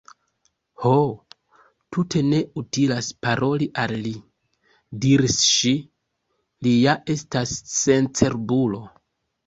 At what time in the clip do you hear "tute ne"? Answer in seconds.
1.97-2.39